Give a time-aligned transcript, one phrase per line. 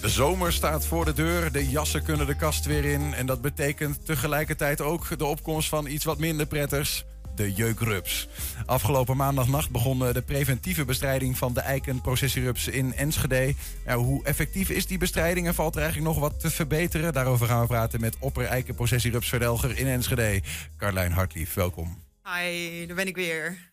[0.00, 3.14] De zomer staat voor de deur, de jassen kunnen de kast weer in.
[3.14, 7.04] En dat betekent tegelijkertijd ook de opkomst van iets wat minder prettigs.
[7.34, 8.28] De jeukrups.
[8.66, 13.54] Afgelopen maandagnacht begon de preventieve bestrijding van de eikenprocessierups in Enschede.
[13.86, 17.12] Nou, hoe effectief is die bestrijding en valt er eigenlijk nog wat te verbeteren?
[17.12, 20.42] Daarover gaan we praten met opper eikenprocessierupsverdelger in Enschede.
[20.76, 22.02] Carlijn Hartlief, welkom.
[22.24, 23.72] Hi, daar ben ik weer.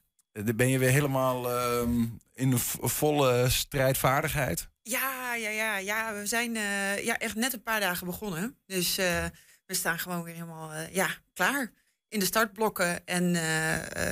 [0.56, 1.90] Ben je weer helemaal uh,
[2.34, 4.68] in volle strijdvaardigheid?
[4.88, 6.14] Ja, ja, ja, ja.
[6.14, 8.58] We zijn uh, ja, echt net een paar dagen begonnen.
[8.66, 9.26] Dus uh,
[9.66, 11.72] we staan gewoon weer helemaal uh, ja, klaar
[12.08, 13.06] in de startblokken.
[13.06, 13.34] En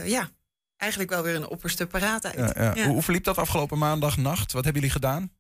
[0.06, 0.30] ja,
[0.78, 2.36] eigenlijk wel weer een opperste paraatheid.
[2.36, 2.76] Ja, ja.
[2.76, 2.84] ja.
[2.84, 4.52] Hoe, hoe verliep dat afgelopen maandag nacht?
[4.52, 5.32] Wat hebben jullie gedaan?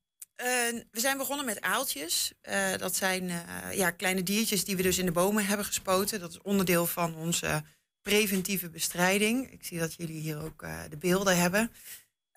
[0.91, 2.33] we zijn begonnen met aaltjes.
[2.77, 3.31] dat zijn
[3.71, 6.19] ja, kleine diertjes die we dus in de bomen hebben gespoten.
[6.19, 7.63] Dat is onderdeel van onze
[8.01, 9.51] preventieve bestrijding.
[9.51, 11.71] Ik zie dat jullie hier ook de beelden hebben.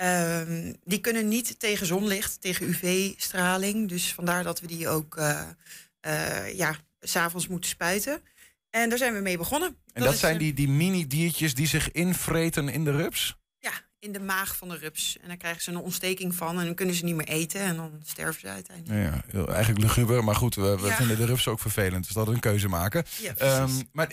[0.02, 3.88] Uh, die kunnen niet tegen zonlicht, tegen UV-straling.
[3.88, 5.40] Dus vandaar dat we die ook uh,
[6.06, 8.22] uh, ja, s'avonds moeten spuiten.
[8.70, 9.68] En daar zijn we mee begonnen.
[9.68, 13.36] En dat, dat zijn die, die mini-diertjes die zich invreten in de rups?
[13.58, 15.18] Ja, in de maag van de rups.
[15.22, 17.76] En dan krijgen ze een ontsteking van en dan kunnen ze niet meer eten en
[17.76, 19.24] dan sterven ze uiteindelijk.
[19.32, 20.96] Ja, eigenlijk luguber, maar goed, we, we ja.
[20.96, 23.04] vinden de rupsen ook vervelend, dus dat we een keuze maken.
[23.38, 24.08] Ja, um, maar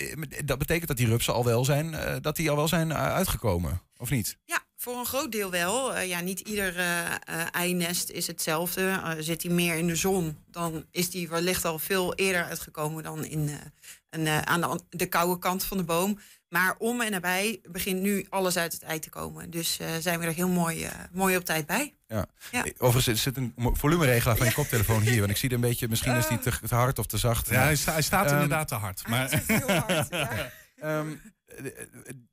[0.46, 3.82] dat betekent dat die rupsen al wel zijn, uh, dat die al wel zijn uitgekomen,
[3.98, 4.38] of niet?
[4.46, 5.96] Ja, voor een groot deel wel.
[5.96, 7.16] Uh, ja, niet ieder uh,
[7.52, 9.16] einest is hetzelfde.
[9.20, 13.26] zit hij meer in de zon, dan is die wellicht al veel eerder uitgekomen dan
[13.26, 13.60] in,
[14.10, 16.20] een, aan de, de koude kant van de boom.
[16.54, 19.50] Maar om en nabij begint nu alles uit het ei te komen.
[19.50, 21.94] Dus uh, zijn we er heel mooi, uh, mooi op tijd bij.
[22.08, 22.26] Ja.
[22.52, 22.66] ja.
[22.78, 25.20] Overigens zit een volumeregelaar van je koptelefoon hier.
[25.20, 27.50] Want ik zie er een beetje, misschien is die te, te hard of te zacht.
[27.50, 29.08] Ja, hij, sta, hij staat um, inderdaad te hard.
[29.08, 29.44] Maar...
[29.48, 30.52] heel hard, ja.
[31.00, 31.22] um,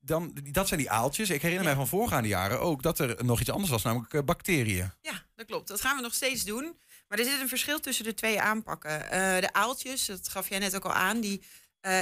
[0.01, 1.31] dan, dat zijn die aaltjes.
[1.31, 4.23] Ik herinner mij van voorgaande jaren ook dat er nog iets anders was, namelijk uh,
[4.23, 4.91] bacteriën.
[5.01, 5.69] Ja, dat klopt.
[5.69, 6.79] Dat gaan we nog steeds doen.
[7.09, 8.99] Maar er zit een verschil tussen de twee aanpakken.
[9.41, 11.43] de aaltjes, dat gaf jij net ook al aan, die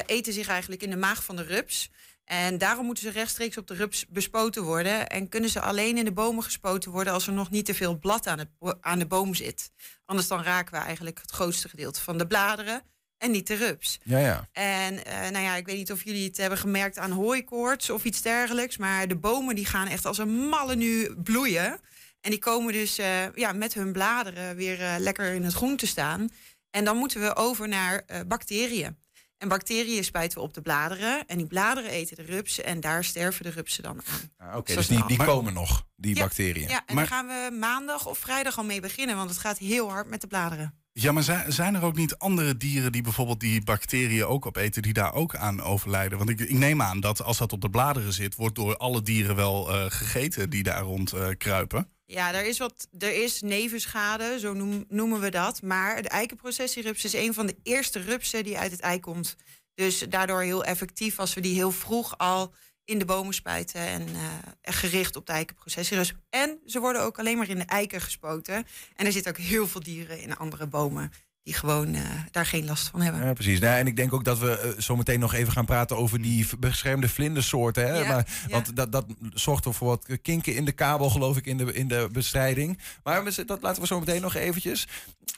[0.06, 1.90] eten zich eigenlijk in de maag van de rups.
[2.28, 5.08] En daarom moeten ze rechtstreeks op de rups bespoten worden.
[5.08, 7.98] En kunnen ze alleen in de bomen gespoten worden als er nog niet te veel
[7.98, 8.48] blad aan, het,
[8.80, 9.70] aan de boom zit.
[10.04, 12.82] Anders dan raken we eigenlijk het grootste gedeelte van de bladeren
[13.18, 13.98] en niet de rups.
[14.02, 14.48] Ja, ja.
[14.52, 18.04] En uh, nou ja, ik weet niet of jullie het hebben gemerkt aan hooikoorts of
[18.04, 18.76] iets dergelijks.
[18.76, 21.80] Maar de bomen die gaan echt als een malle nu bloeien.
[22.20, 25.76] En die komen dus uh, ja, met hun bladeren weer uh, lekker in het groen
[25.76, 26.28] te staan.
[26.70, 28.96] En dan moeten we over naar bacteriën.
[29.38, 31.26] En bacteriën spuiten we op de bladeren.
[31.26, 32.64] En die bladeren eten de rupsen.
[32.64, 34.30] En daar sterven de rupsen dan aan.
[34.36, 36.68] Ah, Oké, okay, dus die, die komen nog, die ja, bacteriën.
[36.68, 37.08] Ja, en maar...
[37.08, 39.16] daar gaan we maandag of vrijdag al mee beginnen.
[39.16, 40.74] Want het gaat heel hard met de bladeren.
[41.00, 44.92] Ja, maar zijn er ook niet andere dieren die bijvoorbeeld die bacteriën ook opeten, die
[44.92, 46.18] daar ook aan overlijden?
[46.18, 49.02] Want ik, ik neem aan dat als dat op de bladeren zit, wordt door alle
[49.02, 51.90] dieren wel uh, gegeten die daar rond uh, kruipen.
[52.04, 55.62] Ja, er is, wat, er is nevenschade, zo noem, noemen we dat.
[55.62, 59.36] Maar de eikenprocessierups is een van de eerste rupsen die uit het ei komt.
[59.74, 62.54] Dus daardoor heel effectief als we die heel vroeg al
[62.88, 64.18] in de bomen spuiten en uh,
[64.62, 66.14] gericht op de eikenprocessierups.
[66.30, 68.66] En ze worden ook alleen maar in de eiken gespoten.
[68.96, 71.12] En er zitten ook heel veel dieren in andere bomen
[71.42, 72.00] die gewoon uh,
[72.30, 73.26] daar geen last van hebben.
[73.26, 73.60] Ja, precies.
[73.60, 76.22] Nou, en ik denk ook dat we uh, zo meteen nog even gaan praten over
[76.22, 77.86] die beschermde vlindersoorten.
[77.86, 77.98] Hè?
[77.98, 78.52] Ja, maar, ja.
[78.52, 81.72] Want dat, dat zorgt er voor wat kinken in de kabel, geloof ik, in de,
[81.72, 82.78] in de bestrijding.
[83.02, 84.86] Maar we, dat laten we zo meteen nog eventjes.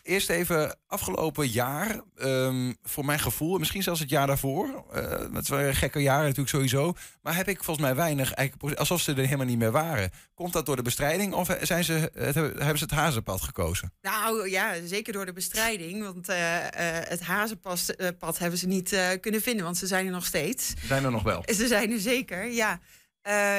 [0.02, 4.84] Eerst even afgelopen jaar, um, voor mijn gevoel, misschien zelfs het jaar daarvoor.
[4.94, 6.94] Uh, het waren gekke jaren natuurlijk sowieso.
[7.22, 10.10] Maar heb ik volgens mij weinig, eigenlijk, alsof ze er helemaal niet meer waren.
[10.34, 13.92] Komt dat door de bestrijding of zijn ze, het, hebben ze het hazenpad gekozen?
[14.02, 15.89] Nou ja, zeker door de bestrijding.
[15.98, 16.68] Want uh, uh,
[17.08, 20.68] het hazenpad uh, pad hebben ze niet kunnen vinden, want ze zijn er nog steeds.
[20.68, 21.42] Ze zijn er nog wel.
[21.54, 22.80] Ze zijn er zeker, ja.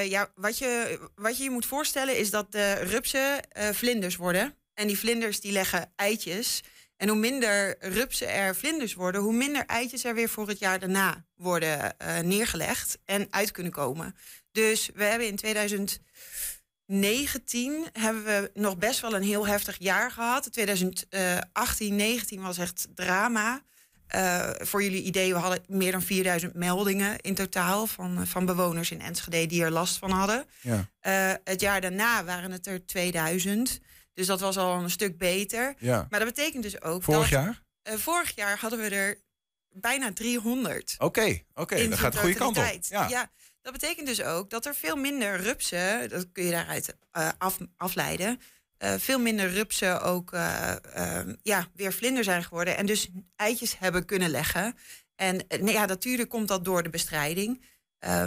[0.03, 4.55] ja wat, je, wat je je moet voorstellen is dat de rupsen vlinders worden.
[4.73, 6.61] En die vlinders die leggen eitjes.
[6.97, 10.79] En hoe minder rupsen er vlinders worden, hoe minder eitjes er weer voor het jaar
[10.79, 14.15] daarna worden neergelegd en uit kunnen komen.
[14.51, 15.99] Dus we hebben in 2000.
[16.91, 20.51] 19 hebben we nog best wel een heel heftig jaar gehad.
[20.51, 23.61] 2018, 19 was echt drama.
[24.15, 28.91] Uh, voor jullie idee, we hadden meer dan 4000 meldingen in totaal van, van bewoners
[28.91, 30.45] in Enschede die er last van hadden.
[30.61, 30.89] Ja.
[31.01, 33.79] Uh, het jaar daarna waren het er 2000.
[34.13, 35.75] Dus dat was al een stuk beter.
[35.77, 36.07] Ja.
[36.09, 37.03] Maar dat betekent dus ook.
[37.03, 37.63] Vorig dat, jaar?
[37.89, 39.21] Uh, vorig jaar hadden we er
[39.69, 40.95] bijna 300.
[40.97, 41.89] Oké, okay, oké, okay.
[41.89, 42.77] dat gaat de goede kant op.
[42.81, 43.07] Ja.
[43.07, 43.31] ja.
[43.61, 46.95] Dat betekent dus ook dat er veel minder rupsen, dat kun je daaruit
[47.37, 48.39] af, afleiden,
[48.83, 50.73] uh, veel minder rupsen ook uh,
[51.41, 54.75] ja, weer vlinder zijn geworden en dus eitjes hebben kunnen leggen.
[55.15, 57.65] En nee, ja, natuurlijk komt dat door de bestrijding.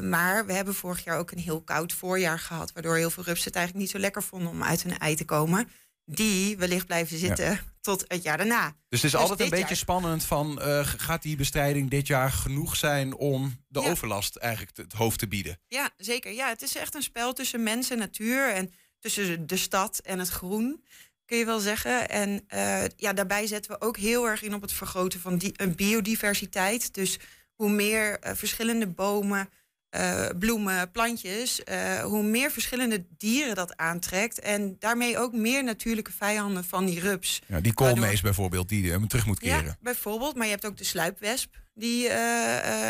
[0.02, 3.46] maar we hebben vorig jaar ook een heel koud voorjaar gehad, waardoor heel veel rupsen
[3.46, 5.68] het eigenlijk niet zo lekker vonden om uit hun ei te komen.
[6.04, 8.76] Die wellicht blijven zitten tot het jaar daarna.
[8.88, 12.76] Dus het is altijd een beetje spannend van, uh, gaat die bestrijding dit jaar genoeg
[12.76, 15.60] zijn om de overlast eigenlijk het hoofd te bieden?
[15.68, 16.32] Ja, zeker.
[16.32, 20.18] Ja, het is echt een spel tussen mens en natuur en tussen de stad en
[20.18, 20.84] het groen
[21.24, 22.08] kun je wel zeggen.
[22.08, 25.52] En uh, ja, daarbij zetten we ook heel erg in op het vergroten van die,
[25.56, 26.94] een biodiversiteit.
[26.94, 27.18] Dus
[27.54, 29.48] hoe meer uh, verschillende bomen,
[29.96, 31.60] uh, bloemen, plantjes,
[32.02, 34.40] hoe meer verschillende dieren dat aantrekt.
[34.40, 37.42] En daarmee ook meer natuurlijke vijanden van die rups.
[37.46, 39.64] Ja, die koolmees bijvoorbeeld, die hem terug moet keren.
[39.64, 40.34] Ja, bijvoorbeeld.
[40.36, 42.08] Maar je hebt ook de sluipwesp, die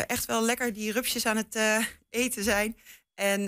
[0.07, 1.59] echt wel lekker die rupsjes aan het
[2.09, 2.77] eten zijn.
[3.15, 3.41] En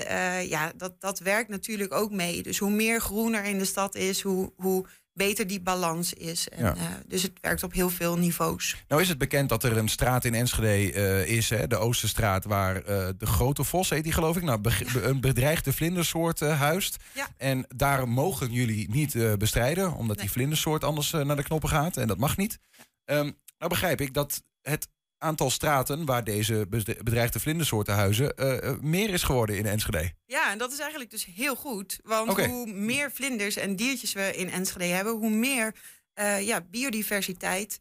[0.47, 2.43] ja, dat, dat werkt natuurlijk ook mee.
[2.43, 4.85] Dus hoe meer groen er in de stad is, hoe, hoe
[5.17, 6.49] beter die balans is.
[6.49, 6.75] En, ja.
[6.75, 8.75] uh, dus het werkt op heel veel niveaus.
[8.87, 12.45] Nou is het bekend dat er een straat in Enschede uh, is, hè, de Oosterstraat,
[12.45, 12.83] waar
[13.17, 16.97] de grote vos heet die geloof ik, nou, be een bedreigde vlindersoort huist.
[17.13, 17.27] Ja.
[17.37, 20.25] En daar mogen jullie niet bestrijden, omdat nee.
[20.25, 21.97] die vlindersoort anders naar de knoppen gaat.
[21.97, 22.59] En dat mag niet.
[23.05, 24.87] Um, nou begrijp ik dat het
[25.17, 26.65] aantal straten waar deze
[27.03, 30.11] bedreigde vlindersoorten huizen uh, meer is geworden in Enschede.
[30.25, 31.99] Ja, en dat is eigenlijk dus heel goed.
[32.03, 32.47] Want okay.
[32.47, 35.75] hoe meer vlinders en diertjes we in Enschede hebben, hoe meer
[36.19, 37.79] uh, ja, biodiversiteit.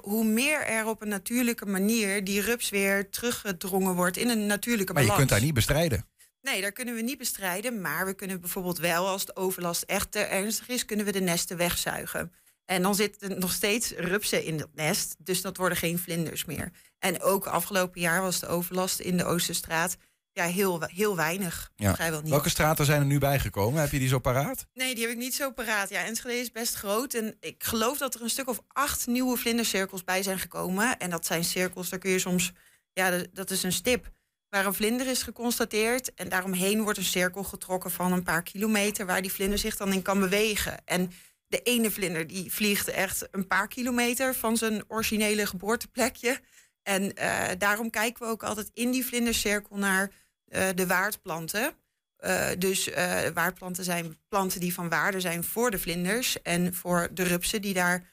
[0.00, 4.92] hoe meer er op een natuurlijke manier die rups weer teruggedrongen wordt in een natuurlijke
[4.92, 5.10] balans.
[5.10, 6.08] Maar je kunt daar niet bestrijden.
[6.44, 7.80] Nee, daar kunnen we niet bestrijden.
[7.80, 11.20] Maar we kunnen bijvoorbeeld wel, als de overlast echt te ernstig is, kunnen we de
[11.20, 12.32] nesten wegzuigen.
[12.64, 15.16] En dan zitten nog steeds rupsen in het nest.
[15.18, 16.70] Dus dat worden geen vlinders meer.
[16.98, 19.96] En ook afgelopen jaar was de overlast in de Oosterstraat
[20.34, 21.70] ja, heel, heel weinig.
[21.76, 21.94] Ja.
[21.94, 22.30] Vrijwel niet.
[22.30, 23.80] Welke straten zijn er nu bijgekomen?
[23.80, 24.66] Heb je die zo paraat?
[24.72, 25.88] Nee, die heb ik niet zo paraat.
[25.88, 27.14] Ja, Enschede is best groot.
[27.14, 30.98] En ik geloof dat er een stuk of acht nieuwe vlindercirkels bij zijn gekomen.
[30.98, 32.52] En dat zijn cirkels, daar kun je soms...
[32.92, 34.12] Ja, dat is een stip
[34.48, 36.14] waar een vlinder is geconstateerd.
[36.14, 39.06] En daaromheen wordt een cirkel getrokken van een paar kilometer...
[39.06, 40.84] waar die vlinder zich dan in kan bewegen.
[40.84, 41.12] En
[41.46, 46.40] de ene vlinder die vliegt echt een paar kilometer van zijn originele geboorteplekje.
[46.82, 50.10] En uh, daarom kijken we ook altijd in die vlindercirkel naar
[50.48, 51.74] uh, de waardplanten.
[52.20, 52.88] Uh, dus
[53.34, 57.74] waardplanten zijn planten die van waarde zijn voor de vlinders en voor de rupsen die
[57.74, 58.12] daar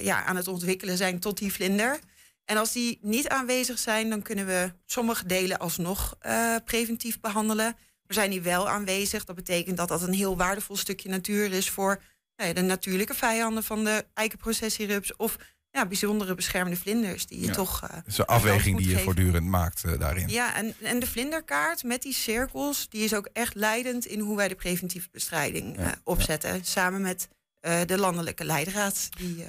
[0.00, 1.98] ja, aan het ontwikkelen zijn tot die vlinder.
[2.44, 6.18] En als die niet aanwezig zijn, dan kunnen we sommige delen alsnog
[6.64, 7.76] preventief behandelen.
[8.06, 11.70] Maar zijn die wel aanwezig, dat betekent dat dat een heel waardevol stukje natuur is
[11.70, 12.02] voor
[12.40, 15.36] nou de natuurlijke vijanden van de eikenprocessierups of
[15.70, 17.52] ja, bijzondere beschermde vlinders die je ja.
[17.52, 17.82] toch.
[17.82, 19.04] Uh, is een afweging die je geven.
[19.04, 20.28] voortdurend maakt uh, daarin.
[20.28, 24.36] Ja, en, en de vlinderkaart met die cirkels, die is ook echt leidend in hoe
[24.36, 25.86] wij de preventieve bestrijding ja.
[25.86, 26.64] uh, opzetten.
[26.64, 27.28] Samen met
[27.86, 29.08] de landelijke leidraad.
[29.18, 29.44] Die,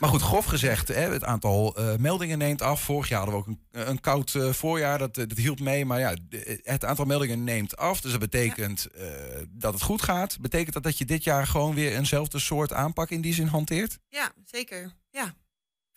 [0.00, 2.82] maar goed, grof gezegd, hè, het aantal uh, meldingen neemt af.
[2.82, 5.84] Vorig jaar hadden we ook een, een koud uh, voorjaar, dat, dat hield mee.
[5.84, 6.14] Maar ja,
[6.62, 8.00] het aantal meldingen neemt af.
[8.00, 9.04] Dus dat betekent ja.
[9.04, 10.38] uh, dat het goed gaat.
[10.40, 13.98] Betekent dat dat je dit jaar gewoon weer eenzelfde soort aanpak in die zin hanteert?
[14.08, 14.92] Ja, zeker.
[15.10, 15.34] Ja,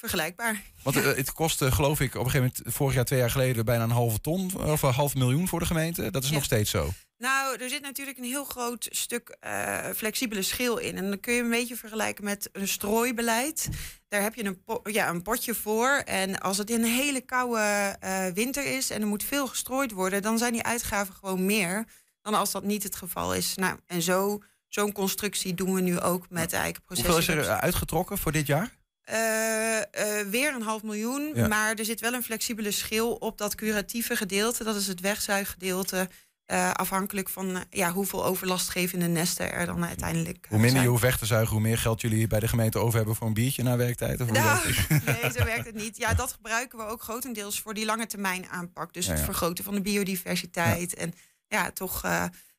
[0.01, 0.61] vergelijkbaar.
[0.83, 1.01] Want ja.
[1.01, 3.89] het kostte, geloof ik, op een gegeven moment vorig jaar, twee jaar geleden, bijna een
[3.89, 6.11] halve ton of een half miljoen voor de gemeente.
[6.11, 6.35] Dat is ja.
[6.35, 6.89] nog steeds zo.
[7.17, 10.97] Nou, er zit natuurlijk een heel groot stuk uh, flexibele schil in.
[10.97, 13.69] En dan kun je een beetje vergelijken met een strooibeleid.
[14.07, 15.89] Daar heb je een, po ja, een potje voor.
[16.05, 19.91] En als het in een hele koude uh, winter is en er moet veel gestrooid
[19.91, 21.85] worden, dan zijn die uitgaven gewoon meer
[22.21, 23.55] dan als dat niet het geval is.
[23.55, 27.13] Nou, en zo, zo'n constructie doen we nu ook met de eikenprocessen.
[27.13, 28.79] Hoeveel is er uitgetrokken voor dit jaar?
[29.09, 31.31] Uh, uh, weer een half miljoen.
[31.35, 31.47] Ja.
[31.47, 34.63] Maar er zit wel een flexibele schil op dat curatieve gedeelte.
[34.63, 36.09] Dat is het wegzuiggedeelte.
[36.51, 40.83] Uh, afhankelijk van ja, hoeveel overlastgevende nesten er dan uiteindelijk Hoe minder zijn.
[40.83, 43.27] je hoeft weg te zuigen, hoe meer geld jullie bij de gemeente over hebben voor
[43.27, 44.21] een biertje na werktijd?
[44.21, 44.59] Of hoe nou,
[45.05, 45.97] nee, zo werkt het niet.
[45.97, 48.93] Ja, dat gebruiken we ook grotendeels voor die lange termijn aanpak.
[48.93, 49.17] Dus ja, ja.
[49.17, 50.93] het vergroten van de biodiversiteit.
[50.93, 51.13] En
[51.47, 52.01] ja, toch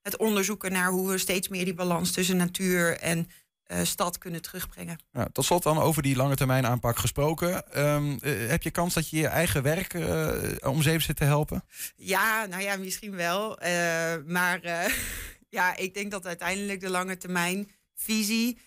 [0.03, 3.29] het onderzoeken naar hoe we steeds meer die balans tussen natuur en
[3.83, 4.99] stad kunnen terugbrengen.
[5.13, 7.81] Ja, tot slot dan over die lange termijn aanpak gesproken.
[7.85, 11.25] Um, uh, heb je kans dat je je eigen werk uh, om zeep zit te
[11.25, 11.65] helpen?
[11.97, 13.59] Ja, nou ja, misschien wel.
[14.27, 14.61] maar
[15.49, 18.59] ja, ik denk dat uiteindelijk de lange termijn visie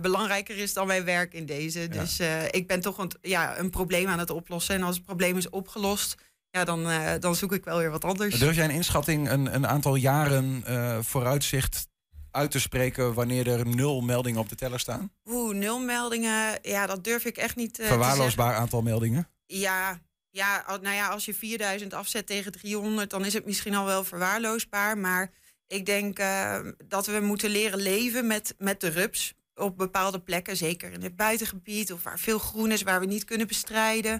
[0.00, 1.80] belangrijker is dan mijn werk in deze.
[1.80, 1.86] Ja.
[1.86, 4.74] Dus ik ben toch een, ja, een probleem aan het oplossen.
[4.74, 6.14] En als het probleem is opgelost,
[6.50, 6.88] ja, dan,
[7.20, 8.38] dan zoek ik wel weer wat anders.
[8.38, 10.62] Durf jij een inschatting, een, een aantal jaren
[11.04, 11.88] vooruitzicht
[12.30, 15.12] uit te spreken wanneer er nul meldingen op de teller staan?
[15.26, 17.78] Oeh, nul meldingen, ja, dat durf ik echt niet.
[17.78, 19.28] Uh, Verwaarloosbaar aantal meldingen?
[19.46, 23.84] Ja, ja, nou ja, als je 4000 afzet tegen 300, dan is het misschien al
[23.84, 24.98] wel verwaarloosbaar.
[24.98, 25.30] Maar
[25.66, 30.56] ik denk uh, dat we moeten leren leven met, met de rups op bepaalde plekken.
[30.56, 34.12] Zeker in het buitengebied of waar veel groen is, waar we niet kunnen bestrijden.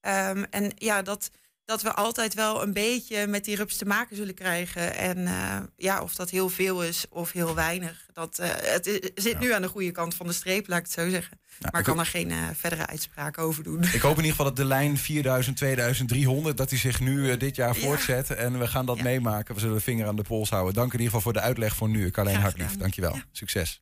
[0.00, 1.30] Um, en ja, dat,
[1.64, 4.94] dat we altijd wel een beetje met die rups te maken zullen krijgen.
[4.96, 8.06] En eh, ja, of dat heel veel is of heel weinig.
[8.12, 10.84] Dat, uh, het, is- zit nu aan de goede kant van de streep, laat ik
[10.84, 11.38] het zo zeggen.
[11.58, 13.82] Nou, maar ik kan er geen eh, verdere uitspraak over doen.
[13.92, 17.38] Ik hoop in ieder geval dat de lijn 4000, 2300, dat die zich nu eh,
[17.38, 17.80] dit jaar Ja.
[17.80, 18.30] voortzet.
[18.30, 19.02] En we gaan dat Ja.
[19.02, 19.54] meemaken.
[19.54, 20.74] We zullen de vinger aan de pols houden.
[20.74, 22.10] Dank in ieder geval voor de uitleg voor nu.
[22.10, 23.18] Carlijn Hartlief, dankjewel.
[23.32, 23.80] Succes.